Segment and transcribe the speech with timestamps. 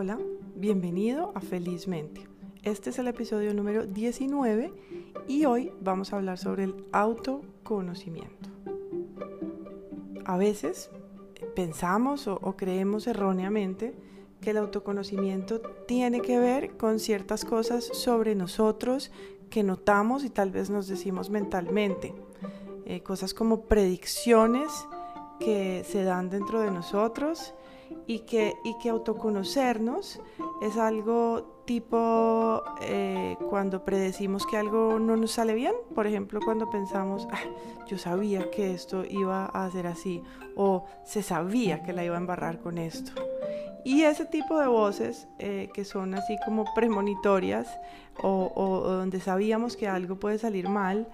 [0.00, 0.16] Hola,
[0.54, 2.28] bienvenido a Felizmente.
[2.62, 4.72] Este es el episodio número 19
[5.26, 8.48] y hoy vamos a hablar sobre el autoconocimiento.
[10.24, 10.88] A veces
[11.56, 13.92] pensamos o, creemos erróneamente
[14.40, 19.10] que el autoconocimiento tiene que ver con ciertas cosas sobre nosotros
[19.50, 22.14] que notamos y tal vez nos decimos mentalmente.
[22.84, 24.70] Eh, cosas como predicciones
[25.40, 27.52] que se dan dentro de nosotros
[28.08, 30.20] y que, y que autoconocernos
[30.62, 36.70] es algo tipo eh, cuando predecimos que algo no nos sale bien, por ejemplo cuando
[36.70, 37.38] pensamos, ah,
[37.86, 40.22] yo sabía que esto iba a ser así
[40.56, 43.12] o se sabía que la iba a embarrar con esto.
[43.84, 47.68] Y ese tipo de voces eh, que son así como premonitorias
[48.22, 51.08] o, o, donde sabíamos que algo puede salir mal,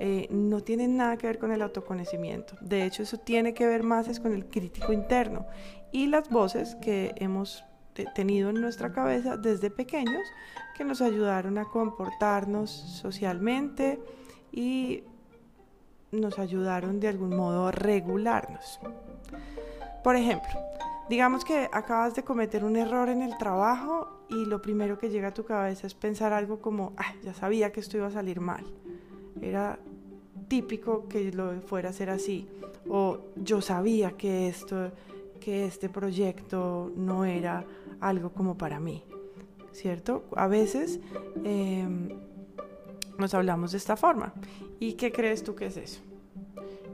[0.00, 2.54] eh, no tienen nada que ver con el autoconocimiento.
[2.60, 5.46] De hecho, eso tiene que ver más es con el crítico interno
[5.92, 7.64] y las voces que hemos
[8.14, 10.22] tenido en nuestra cabeza desde pequeños
[10.76, 13.98] que nos ayudaron a comportarnos socialmente
[14.52, 15.02] y
[16.12, 18.80] nos ayudaron de algún modo a regularnos.
[20.04, 20.48] Por ejemplo,
[21.08, 25.28] digamos que acabas de cometer un error en el trabajo y lo primero que llega
[25.28, 28.64] a tu cabeza es pensar algo como, ya sabía que esto iba a salir mal.
[29.40, 29.78] Era
[30.48, 32.48] típico que lo fuera a ser así.
[32.88, 34.92] O yo sabía que esto
[35.38, 37.64] que este proyecto no era
[38.00, 39.04] algo como para mí,
[39.72, 40.24] ¿cierto?
[40.36, 41.00] A veces
[41.44, 42.08] em,
[43.18, 44.32] nos hablamos de esta forma.
[44.78, 46.00] ¿Y qué crees tú que es eso?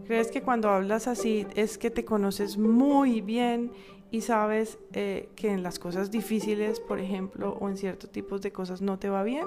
[0.07, 3.73] ¿Crees que cuando hablas así es que te conoces muy bien
[4.11, 8.53] y sabes eh, que en las cosas difíciles, por ejemplo, o en ciertos tipos de
[8.53, 9.47] cosas no te va bien?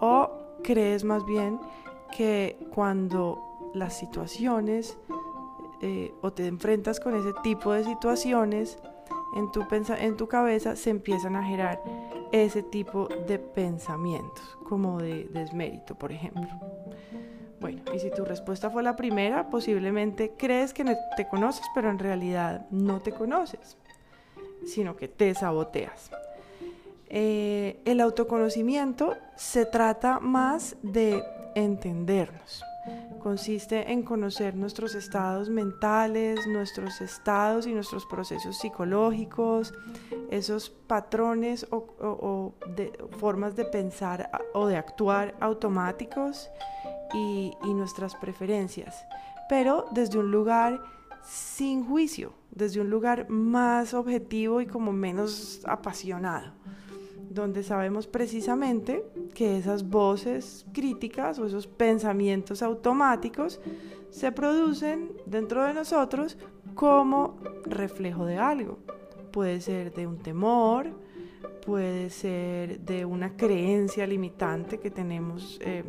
[0.00, 0.30] ¿O
[0.62, 1.58] crees más bien
[2.16, 3.40] que cuando
[3.74, 4.96] las situaciones
[5.86, 8.78] eh, o te enfrentas con ese tipo de situaciones,
[9.36, 11.78] en tu, en tu cabeza se empiezan a generar
[12.32, 16.48] ese tipo de pensamientos, como de desmérito, por ejemplo.
[17.60, 20.86] Bueno, y si tu respuesta fue la primera, posiblemente crees que
[21.18, 23.76] te conoces, pero en realidad no te conoces,
[24.64, 26.10] sino que te saboteas.
[27.10, 31.22] Eh, el autoconocimiento se trata más de
[31.54, 32.64] entendernos
[33.24, 39.72] consiste en conocer nuestros estados mentales, nuestros estados y nuestros procesos psicológicos,
[40.30, 42.52] esos patrones o,
[43.18, 46.50] formas de pensar o de actuar automáticos
[47.14, 49.06] y, nuestras preferencias,
[49.48, 50.82] pero desde un lugar
[51.22, 56.52] sin juicio, desde un lugar más objetivo y como menos apasionado
[57.34, 63.60] donde sabemos precisamente que esas voces críticas o esos pensamientos automáticos
[64.10, 66.38] se producen dentro de nosotros
[66.76, 68.78] como reflejo de algo.
[69.32, 70.92] Puede ser de un temor,
[71.66, 75.82] puede ser de una creencia limitante que tenemos eh,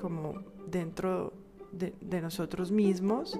[0.00, 0.34] como
[0.68, 1.32] dentro
[1.72, 3.38] de, nosotros mismos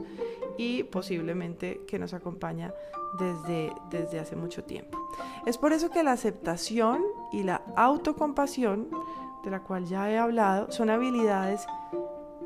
[0.59, 2.72] y posiblemente que nos acompaña
[3.19, 4.98] desde, desde hace mucho tiempo.
[5.47, 8.88] Es por eso que la aceptación y la autocompasión,
[9.44, 11.66] de la cual ya he hablado, son habilidades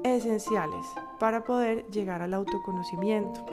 [0.03, 0.87] esenciales
[1.19, 3.45] para poder llegar al autoconocimiento,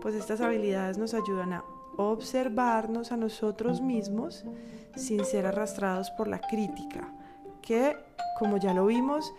[0.00, 1.64] pues estas habilidades nos ayudan a
[1.96, 4.44] observarnos a nosotros mismos
[4.96, 7.12] sin ser arrastrados por la crítica,
[7.60, 7.96] que
[8.38, 9.32] como ya lo vimos,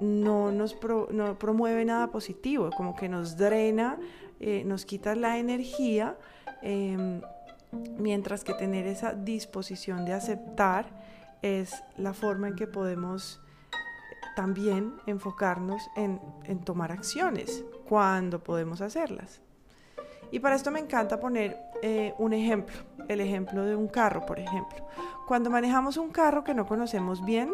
[0.00, 3.98] no nos promueve nada positivo, como que nos drena,
[4.40, 6.16] eh, nos quita la energía,
[6.62, 7.20] em,
[7.98, 10.86] mientras que tener esa disposición de aceptar
[11.42, 13.40] es la forma en que podemos
[14.34, 16.20] también enfocarnos en,
[16.64, 19.40] tomar acciones cuando podemos hacerlas.
[20.30, 22.74] Y para esto me encanta poner eh, un ejemplo,
[23.08, 24.86] el ejemplo de un carro, por ejemplo.
[25.26, 27.50] Cuando manejamos un carro que no conocemos bien,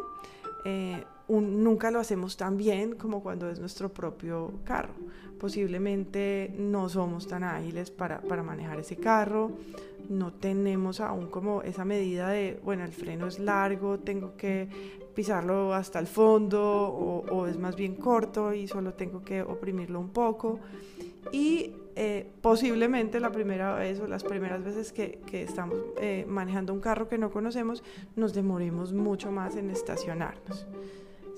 [0.65, 4.95] eh, nunca lo hacemos tan bien como cuando es nuestro propio carro.
[5.39, 9.53] Posiblemente no somos tan ágiles para, manejar ese carro,
[10.09, 14.69] no tenemos aún como esa medida de, bueno, el freno es largo, tengo que
[15.15, 20.11] pisarlo hasta el fondo o, es más bien corto y solo tengo que oprimirlo un
[20.11, 20.61] poco.
[21.31, 26.81] Y eh, posiblemente la primera vez o las primeras veces que, estamos eh, manejando un
[26.81, 27.83] carro que no conocemos,
[28.17, 30.67] nos demoremos mucho más en estacionarnos.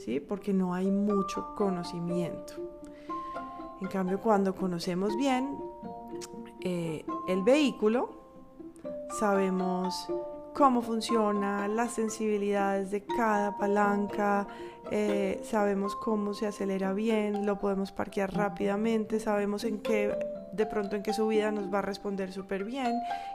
[0.05, 0.21] ¿Sí?
[0.21, 2.55] Porque no hay mucho conocimiento.
[3.81, 5.59] En cambio, cuando conocemos bien
[6.61, 8.11] eh, el vehículo,
[9.19, 10.09] sabemos
[10.55, 14.47] cómo funciona, las sensibilidades de cada palanca,
[14.91, 20.17] eh, sabemos cómo se acelera bien, lo podemos parquear rápidamente, sabemos en qué
[20.53, 22.93] de pronto en qué su vida nos va a responder súper bien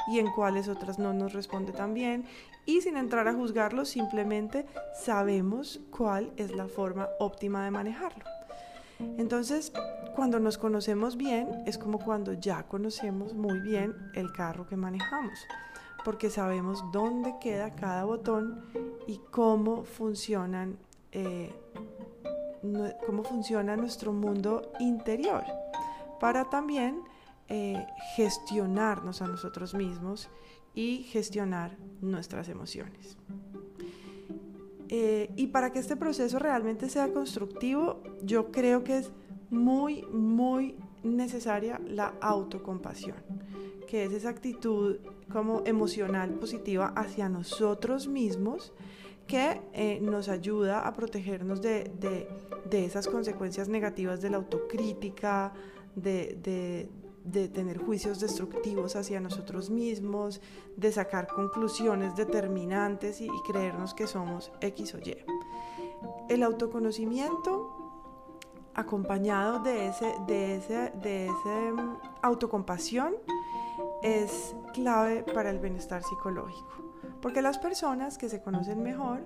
[0.07, 2.25] y en cuáles otras no nos responde tan bien.
[2.65, 8.23] Y sin entrar a juzgarlo, simplemente sabemos cuál es la forma óptima de manejarlo.
[9.17, 9.73] Entonces,
[10.15, 15.39] cuando nos conocemos bien, es como cuando ya conocemos muy bien el carro que manejamos,
[16.03, 18.63] porque sabemos dónde queda cada botón
[19.07, 20.77] y cómo funcionan,
[21.11, 21.53] eh,
[23.05, 25.43] cómo funciona nuestro mundo interior,
[26.19, 27.01] para también
[27.47, 27.85] eh,
[28.15, 30.29] gestionarnos a nosotros mismos
[30.75, 33.17] y gestionar nuestras emociones.
[34.89, 39.11] Eh, y para que este proceso realmente sea constructivo, yo creo que es
[39.49, 43.17] muy, muy necesaria la autocompasión,
[43.87, 44.97] que es esa actitud
[45.31, 48.73] como emocional positiva hacia nosotros mismos
[49.27, 51.91] que eh, nos ayuda a protegernos de,
[52.69, 55.53] de, esas consecuencias negativas de la autocrítica,
[55.95, 56.89] de,
[57.23, 60.41] de tener juicios destructivos hacia nosotros mismos,
[60.75, 65.17] de sacar conclusiones determinantes y, creernos que somos X o Y.
[66.29, 67.75] El autoconocimiento
[68.73, 73.15] acompañado de ese, de ese, de ese mm, autocompasión
[74.03, 76.67] es clave para el bienestar psicológico.
[77.21, 79.21] Porque las personas que se conocen mejor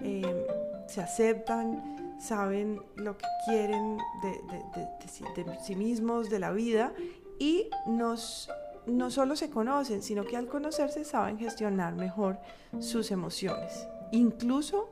[0.00, 0.46] eh,
[0.86, 6.92] se aceptan, saben lo que quieren de, sí mismos, de la vida
[7.38, 12.38] y no solo se conocen, sino que al conocerse saben gestionar mejor
[12.80, 14.90] sus emociones, incluso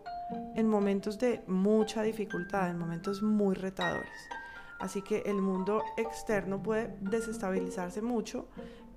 [0.55, 4.11] en momentos de mucha dificultad, en momentos muy retadores.
[4.79, 8.47] Así que el mundo externo puede desestabilizarse mucho,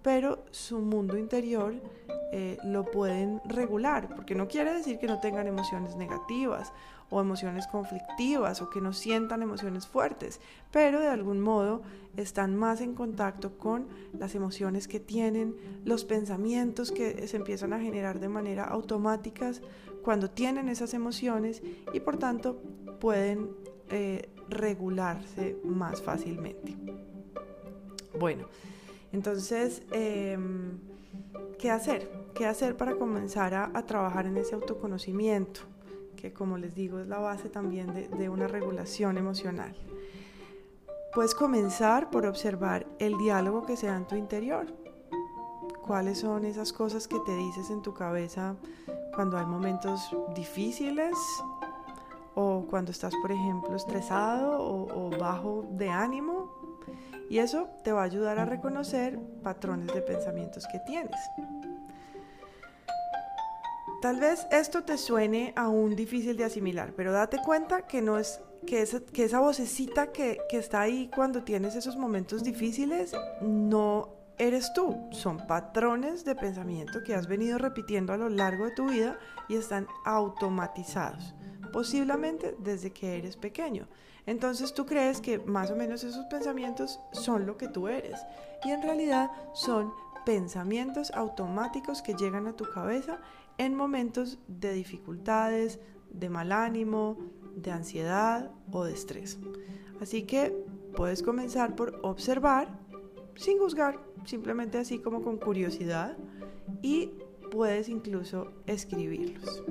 [0.02, 1.76] pero su mundo interior
[2.32, 6.72] eh, lo pueden regular, porque no quiere decir que no tengan emociones negativas
[7.10, 10.40] o emociones conflictivas o que no sientan emociones fuertes,
[10.72, 11.82] pero de algún modo
[12.18, 15.56] están más en contacto con las emociones que tienen,
[15.86, 19.52] los pensamientos que se empiezan a generar de manera automática
[20.04, 21.64] cuando tienen esas emociones
[21.94, 22.62] y por tanto
[23.00, 23.50] pueden
[23.90, 26.76] eh, regularse más fácilmente.
[28.20, 28.48] Bueno,
[29.12, 30.80] entonces, em,
[31.58, 32.10] ¿qué hacer?
[32.34, 35.62] ¿Qué hacer para comenzar a trabajar en ese autoconocimiento?
[36.20, 39.74] que como les digo es la base también de, una regulación emocional.
[41.14, 44.68] Puedes comenzar por observar el diálogo que se da en tu interior.
[45.82, 48.56] ¿Cuáles son esas cosas que te dices en tu cabeza
[49.16, 51.16] cuando hay momentos difíciles
[52.36, 56.39] o cuando estás, por ejemplo, estresado o, o bajo de ánimo?
[57.30, 61.20] Y eso te va a ayudar a reconocer patrones de pensamientos que tienes.
[64.02, 68.42] Tal vez esto te suene aún difícil de asimilar, pero date cuenta que no es
[68.66, 75.46] que esa, vocecita que está ahí cuando tienes esos momentos difíciles no eres tú, son
[75.48, 79.86] patrones de pensamiento que has venido repitiendo a lo largo de tu vida y están
[80.06, 81.36] automatizados,
[81.72, 83.88] posiblemente desde que eres pequeño.
[84.26, 88.20] Entonces tú crees que más o menos esos pensamientos son lo que tú eres
[88.64, 89.92] y en realidad son
[90.26, 93.20] pensamientos automáticos que llegan a tu cabeza
[93.58, 95.80] en momentos de dificultades,
[96.12, 97.18] de mal ánimo,
[97.56, 99.40] de ansiedad o de estrés.
[100.02, 100.56] Así que
[100.96, 102.80] puedes comenzar por observar
[103.36, 106.18] sin juzgar, simplemente así como con curiosidad
[106.82, 107.12] y
[107.50, 109.64] puedes incluso escribirlos.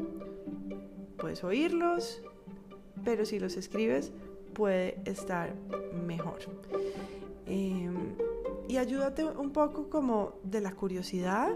[1.19, 2.23] Puedes oírlos,
[3.05, 4.13] pero si los escribes
[4.55, 5.55] puede estar
[6.07, 6.39] mejor.
[7.47, 8.15] Em,
[8.69, 11.51] y ayúdate un poco como de la curiosidad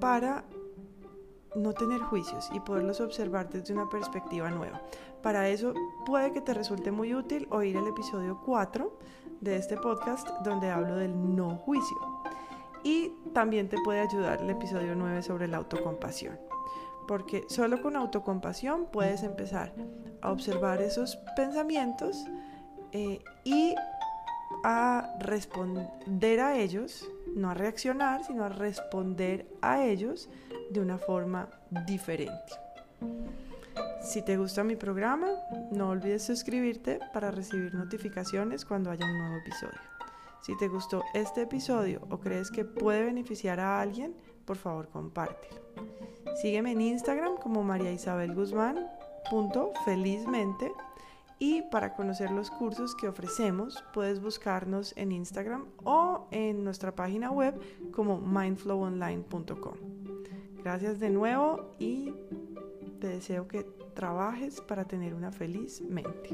[0.00, 0.44] para
[1.56, 4.82] no tener juicios y poderlos observar desde una perspectiva nueva.
[5.22, 5.74] Para eso
[6.06, 8.98] puede que te resulte muy útil oír el episodio 4
[9.40, 11.96] de este podcast donde hablo del no juicio.
[12.84, 16.47] Y también te puede ayudar el episodio 9 sobre la autocompasión.
[17.08, 19.72] Porque solo con autocompasión puedes empezar
[20.20, 22.24] a observar esos pensamientos
[22.92, 23.74] eh, y
[24.62, 30.28] a responder a ellos, no a reaccionar, sino a responder a ellos
[30.70, 31.48] de una forma
[31.86, 32.52] diferente.
[34.02, 35.28] Si te gusta mi programa,
[35.70, 39.80] no olvides suscribirte para recibir notificaciones cuando haya un nuevo episodio.
[40.40, 44.14] Si te gustó este episodio o crees que puede beneficiar a alguien,
[44.48, 45.60] por favor compártelo.
[46.40, 48.88] Sígueme en Instagram como María Isabel Guzmán.
[49.84, 50.72] felizmente
[51.38, 57.30] y para conocer los cursos que ofrecemos, puedes buscarnos en Instagram o en nuestra página
[57.30, 57.60] web
[57.92, 59.74] como mindflowonline.com.
[60.64, 62.14] Gracias de nuevo y
[63.00, 63.64] te deseo que
[63.94, 66.30] trabajes para tener una feliz mente.